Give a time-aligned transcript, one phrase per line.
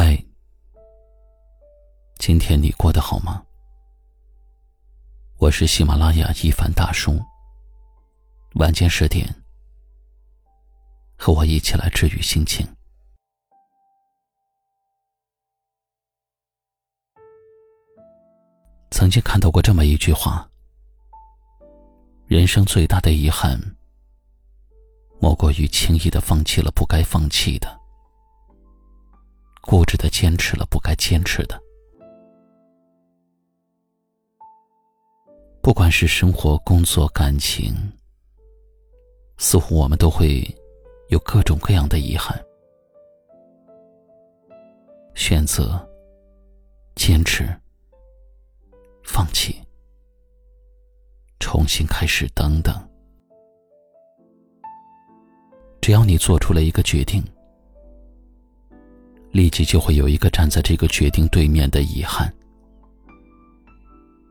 [0.00, 0.16] 嗨，
[2.20, 3.44] 今天你过得好吗？
[5.38, 7.20] 我是喜马拉雅一凡大叔。
[8.54, 9.26] 晚间十点，
[11.16, 12.64] 和我一起来治愈心情。
[18.92, 20.48] 曾经看到过这么一句话：
[22.28, 23.60] 人生最大的遗憾，
[25.20, 27.76] 莫过于轻易的放弃了不该放弃的。
[29.68, 31.62] 固执的坚持了不该坚持的，
[35.60, 37.74] 不管是生活、工作、感情，
[39.36, 40.42] 似乎我们都会
[41.08, 42.42] 有各种各样的遗憾。
[45.14, 45.86] 选择、
[46.94, 47.46] 坚持、
[49.04, 49.54] 放弃、
[51.40, 52.74] 重新开始，等等，
[55.82, 57.22] 只要你做出了一个决定。
[59.30, 62.32] 立即就会有一个站在这个决定对面的遗憾，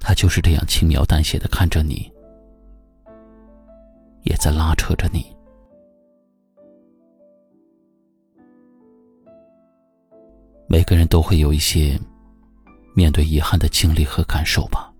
[0.00, 2.10] 他就是这样轻描淡写的看着你，
[4.22, 5.26] 也在拉扯着你。
[10.66, 11.98] 每个人都会有一些
[12.94, 14.92] 面对遗憾的经历和感受吧。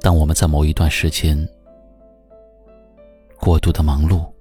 [0.00, 1.36] 当我们在某一段时间
[3.40, 4.33] 过度的忙碌。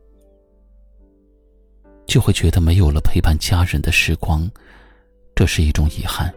[2.13, 4.47] 就会觉得没有了陪伴家人的时光，
[5.33, 6.31] 这是一种遗憾。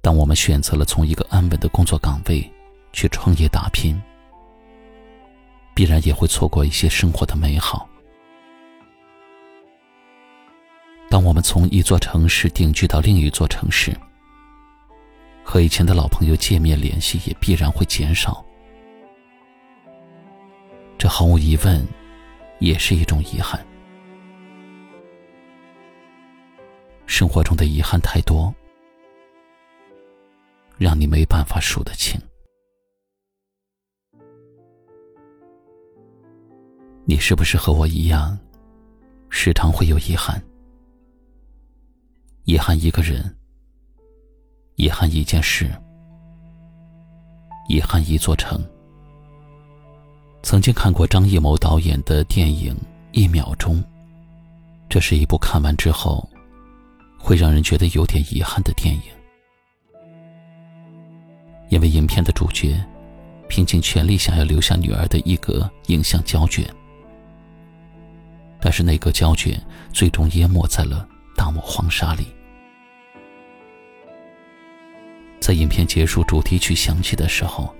[0.00, 2.44] 当我们选择了从一个安稳的工作岗位
[2.92, 3.96] 去创业打拼，
[5.72, 7.88] 必然也会错过一些生活的美好。
[11.08, 13.96] 当我们从一座城市定居到另一座城市，
[15.44, 18.44] 和以前的老朋友见面联系也必然会减少。
[20.98, 21.86] 这毫无疑问。
[22.58, 23.64] 也是一种遗憾。
[27.06, 28.52] 生活中的遗憾太多，
[30.78, 32.20] 让你没办法数得清。
[37.04, 38.38] 你是不是和我一样，
[39.28, 40.42] 时常会有遗憾？
[42.44, 43.36] 遗憾一个人，
[44.76, 45.70] 遗憾一件事，
[47.68, 48.64] 遗憾一座城。
[50.42, 52.74] 曾经看过张艺谋导演的电影
[53.12, 53.76] 《一秒钟》，
[54.88, 56.28] 这是一部看完之后
[57.16, 59.02] 会让人觉得有点遗憾的电影，
[61.68, 62.78] 因为影片的主角
[63.48, 66.68] 拼尽全力想要留下女儿的一格影像胶卷，
[68.60, 69.58] 但是那个胶卷
[69.92, 72.26] 最终淹没在了大漠黄沙里。
[75.40, 77.72] 在影片结束，主题曲响起的时候。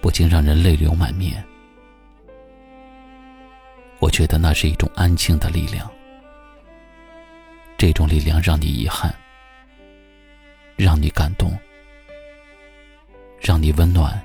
[0.00, 1.44] 不禁让人泪流满面。
[4.00, 5.90] 我觉得那是一种安静的力量，
[7.76, 9.12] 这种力量让你遗憾，
[10.76, 11.50] 让你感动，
[13.40, 14.24] 让你温暖，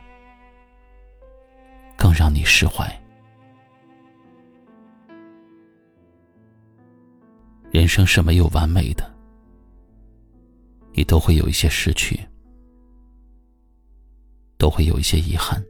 [1.98, 2.88] 更让你释怀。
[7.72, 9.12] 人生是没有完美的，
[10.92, 12.20] 你都会有一些失去。
[14.64, 15.62] 都会有一些遗憾，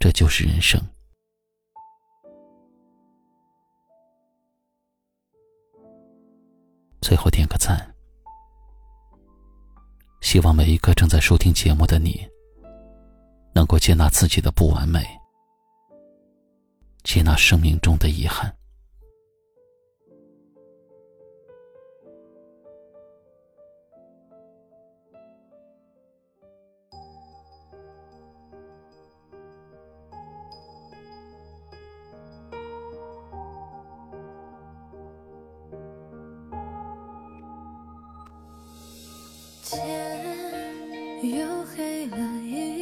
[0.00, 0.82] 这就是人生。
[7.00, 7.94] 最后点个赞，
[10.20, 12.28] 希望每一个正在收听节目的你，
[13.54, 15.06] 能够接纳自己的不完美，
[17.04, 18.52] 接纳生命中的遗憾。
[39.68, 40.24] 天
[41.22, 42.75] 又黑了一